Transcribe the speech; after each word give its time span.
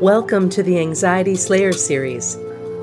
Welcome 0.00 0.48
to 0.50 0.62
the 0.62 0.78
Anxiety 0.78 1.36
Slayer 1.36 1.74
series. 1.74 2.38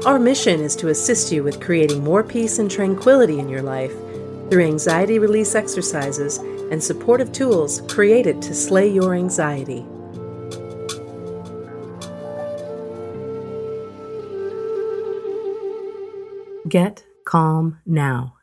Our 0.05 0.19
mission 0.19 0.59
is 0.59 0.75
to 0.75 0.89
assist 0.89 1.31
you 1.31 1.43
with 1.43 1.59
creating 1.59 2.03
more 2.03 2.23
peace 2.23 2.59
and 2.59 2.69
tranquility 2.69 3.39
in 3.39 3.49
your 3.49 3.63
life 3.63 3.91
through 4.51 4.63
anxiety 4.63 5.17
release 5.17 5.55
exercises 5.55 6.37
and 6.37 6.83
supportive 6.83 7.31
tools 7.31 7.81
created 7.87 8.39
to 8.43 8.53
slay 8.53 8.87
your 8.87 9.15
anxiety. 9.15 9.83
Get 16.69 17.03
calm 17.25 17.79
now. 17.83 18.35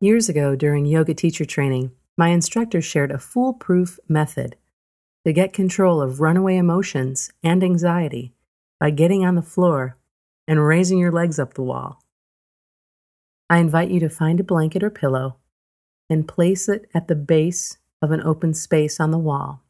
Years 0.00 0.30
ago, 0.30 0.56
during 0.56 0.86
yoga 0.86 1.12
teacher 1.12 1.44
training, 1.44 1.90
my 2.16 2.28
instructor 2.28 2.80
shared 2.80 3.10
a 3.10 3.18
foolproof 3.18 3.98
method 4.08 4.56
to 5.28 5.32
get 5.34 5.52
control 5.52 6.00
of 6.00 6.22
runaway 6.22 6.56
emotions 6.56 7.30
and 7.42 7.62
anxiety 7.62 8.32
by 8.80 8.88
getting 8.88 9.26
on 9.26 9.34
the 9.34 9.42
floor 9.42 9.94
and 10.46 10.66
raising 10.66 10.98
your 10.98 11.12
legs 11.12 11.38
up 11.38 11.52
the 11.52 11.62
wall. 11.62 12.02
I 13.50 13.58
invite 13.58 13.90
you 13.90 14.00
to 14.00 14.08
find 14.08 14.40
a 14.40 14.42
blanket 14.42 14.82
or 14.82 14.88
pillow 14.88 15.36
and 16.08 16.26
place 16.26 16.66
it 16.66 16.88
at 16.94 17.08
the 17.08 17.14
base 17.14 17.76
of 18.00 18.10
an 18.10 18.22
open 18.22 18.54
space 18.54 18.98
on 18.98 19.10
the 19.10 19.18
wall, 19.18 19.62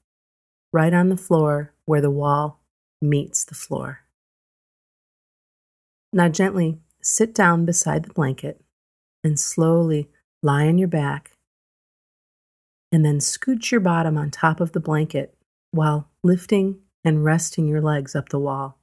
right 0.72 0.94
on 0.94 1.08
the 1.08 1.16
floor 1.16 1.72
where 1.86 2.00
the 2.00 2.08
wall 2.08 2.60
meets 3.02 3.44
the 3.44 3.56
floor. 3.56 4.04
Now, 6.12 6.28
gently 6.28 6.78
sit 7.02 7.34
down 7.34 7.64
beside 7.64 8.04
the 8.04 8.14
blanket 8.14 8.60
and 9.24 9.40
slowly 9.40 10.08
lie 10.40 10.68
on 10.68 10.78
your 10.78 10.86
back, 10.86 11.32
and 12.92 13.04
then 13.04 13.18
scooch 13.18 13.72
your 13.72 13.80
bottom 13.80 14.16
on 14.16 14.30
top 14.30 14.60
of 14.60 14.70
the 14.70 14.78
blanket 14.78 15.34
while 15.70 16.10
lifting 16.22 16.80
and 17.04 17.24
resting 17.24 17.68
your 17.68 17.80
legs 17.80 18.14
up 18.14 18.28
the 18.28 18.38
wall. 18.38 18.78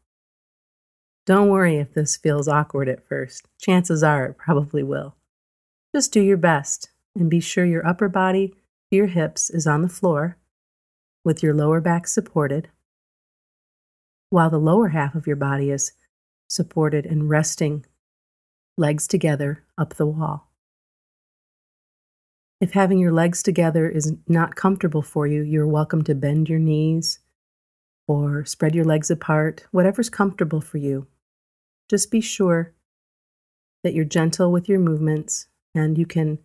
Don't 1.26 1.50
worry 1.50 1.78
if 1.78 1.94
this 1.94 2.18
feels 2.18 2.48
awkward 2.48 2.88
at 2.88 3.08
first. 3.08 3.48
Chances 3.60 4.04
are 4.04 4.26
it 4.28 4.38
probably 4.38 4.84
will. 4.84 5.16
Just 5.94 6.12
do 6.12 6.22
your 6.22 6.38
best 6.38 6.90
and 7.16 7.30
be 7.30 7.40
sure 7.40 7.66
your 7.66 7.86
upper 7.86 8.10
body 8.10 8.54
your 8.92 9.08
hips 9.08 9.50
is 9.50 9.68
on 9.68 9.82
the 9.82 9.90
floor 9.90 10.38
with 11.24 11.42
your 11.42 11.54
lower 11.54 11.82
back 11.82 12.08
supported, 12.08 12.70
while 14.30 14.50
the 14.50 14.60
lower 14.60 14.90
half 14.90 15.16
of 15.16 15.26
your 15.26 15.36
body 15.36 15.72
is 15.72 15.92
supported 16.48 17.06
and 17.06 17.30
resting, 17.30 17.86
legs 18.78 19.08
together 19.08 19.64
up 19.78 19.96
the 19.96 20.06
wall. 20.06 20.52
If 22.62 22.72
having 22.72 23.00
your 23.00 23.12
legs 23.12 23.44
together 23.44 23.90
is 23.90 24.14
not 24.28 24.56
comfortable 24.56 25.02
for 25.02 25.28
you, 25.28 25.42
you're 25.42 25.68
welcome 25.68 26.04
to 26.06 26.16
bend 26.16 26.48
your 26.48 26.60
knees 26.60 27.20
or 28.08 28.46
spread 28.46 28.74
your 28.74 28.86
legs 28.86 29.12
apart, 29.12 29.66
whatever's 29.72 30.10
comfortable 30.10 30.62
for 30.62 30.78
you. 30.78 31.08
Just 31.90 32.12
be 32.12 32.22
sure 32.22 32.74
that 33.84 33.94
you're 33.94 34.06
gentle 34.06 34.54
with 34.54 34.70
your 34.70 34.80
movements 34.80 35.48
and 35.74 35.98
you 35.98 36.06
can 36.06 36.40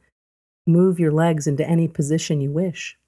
move 0.66 0.98
your 0.98 1.12
legs 1.12 1.47
into 1.47 1.66
any 1.69 1.86
position 1.86 2.41
you 2.41 2.50
wish. 2.50 2.98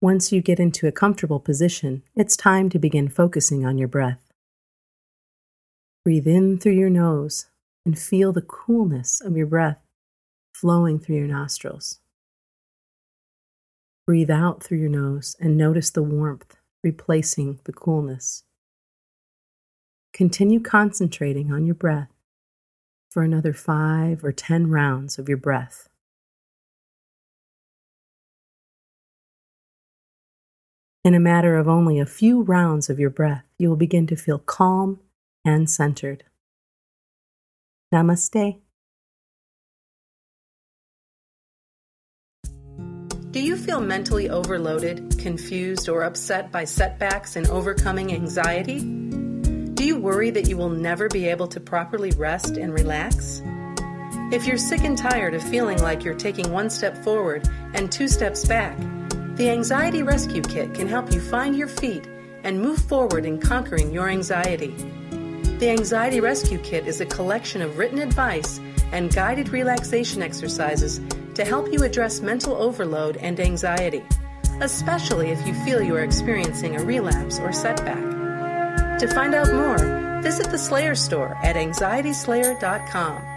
Once 0.00 0.32
you 0.32 0.40
get 0.40 0.58
into 0.58 0.86
a 0.86 0.92
comfortable 0.92 1.40
position, 1.40 2.02
it's 2.14 2.36
time 2.36 2.70
to 2.70 2.78
begin 2.78 3.08
focusing 3.08 3.66
on 3.66 3.76
your 3.76 3.88
breath. 3.88 4.32
Breathe 6.04 6.26
in 6.26 6.58
through 6.58 6.72
your 6.72 6.90
nose 6.90 7.46
and 7.84 7.98
feel 7.98 8.32
the 8.32 8.42
coolness 8.42 9.20
of 9.20 9.36
your 9.36 9.46
breath 9.46 9.78
flowing 10.52 10.98
through 10.98 11.16
your 11.16 11.26
nostrils. 11.26 12.00
Breathe 14.06 14.30
out 14.30 14.62
through 14.62 14.78
your 14.78 14.90
nose 14.90 15.36
and 15.40 15.56
notice 15.56 15.90
the 15.90 16.02
warmth 16.02 16.56
replacing 16.82 17.60
the 17.64 17.72
coolness. 17.72 18.44
Continue 20.12 20.60
concentrating 20.60 21.52
on 21.52 21.66
your 21.66 21.74
breath 21.74 22.10
for 23.10 23.22
another 23.22 23.52
five 23.52 24.22
or 24.22 24.32
ten 24.32 24.70
rounds 24.70 25.18
of 25.18 25.28
your 25.28 25.38
breath. 25.38 25.88
In 31.04 31.14
a 31.14 31.20
matter 31.20 31.56
of 31.56 31.68
only 31.68 31.98
a 31.98 32.06
few 32.06 32.42
rounds 32.42 32.88
of 32.88 32.98
your 32.98 33.10
breath, 33.10 33.44
you 33.58 33.68
will 33.68 33.76
begin 33.76 34.06
to 34.06 34.16
feel 34.16 34.38
calm 34.38 35.00
and 35.44 35.68
centered. 35.68 36.24
Namaste. 37.94 38.60
Do 43.30 43.40
you 43.40 43.56
feel 43.56 43.80
mentally 43.80 44.28
overloaded, 44.28 45.16
confused, 45.18 45.88
or 45.88 46.02
upset 46.02 46.50
by 46.50 46.64
setbacks 46.64 47.36
and 47.36 47.46
overcoming 47.46 48.12
anxiety? 48.12 48.80
Do 48.80 49.84
you 49.84 49.96
worry 50.00 50.30
that 50.30 50.48
you 50.48 50.56
will 50.56 50.70
never 50.70 51.06
be 51.08 51.28
able 51.28 51.46
to 51.46 51.60
properly 51.60 52.10
rest 52.12 52.56
and 52.56 52.74
relax? 52.74 53.42
If 54.32 54.44
you're 54.44 54.56
sick 54.56 54.82
and 54.82 54.98
tired 54.98 55.34
of 55.34 55.42
feeling 55.42 55.80
like 55.80 56.02
you're 56.02 56.14
taking 56.14 56.50
one 56.50 56.70
step 56.70 56.98
forward 57.04 57.48
and 57.74 57.92
two 57.92 58.08
steps 58.08 58.44
back, 58.44 58.76
the 59.36 59.50
Anxiety 59.50 60.02
Rescue 60.02 60.42
Kit 60.42 60.74
can 60.74 60.88
help 60.88 61.12
you 61.12 61.20
find 61.20 61.56
your 61.56 61.68
feet 61.68 62.08
and 62.42 62.60
move 62.60 62.80
forward 62.80 63.24
in 63.24 63.38
conquering 63.38 63.92
your 63.92 64.08
anxiety. 64.08 64.74
The 65.64 65.70
Anxiety 65.70 66.20
Rescue 66.20 66.58
Kit 66.58 66.86
is 66.86 67.00
a 67.00 67.06
collection 67.06 67.62
of 67.62 67.78
written 67.78 67.98
advice 67.98 68.60
and 68.92 69.10
guided 69.10 69.48
relaxation 69.48 70.20
exercises 70.20 71.00
to 71.36 71.42
help 71.42 71.72
you 71.72 71.84
address 71.84 72.20
mental 72.20 72.54
overload 72.54 73.16
and 73.16 73.40
anxiety, 73.40 74.04
especially 74.60 75.30
if 75.30 75.46
you 75.46 75.54
feel 75.64 75.80
you 75.80 75.96
are 75.96 76.04
experiencing 76.04 76.76
a 76.76 76.84
relapse 76.84 77.38
or 77.38 77.50
setback. 77.50 78.98
To 78.98 79.08
find 79.08 79.34
out 79.34 79.54
more, 79.54 80.20
visit 80.20 80.50
the 80.50 80.58
Slayer 80.58 80.94
store 80.94 81.34
at 81.42 81.56
anxietyslayer.com. 81.56 83.33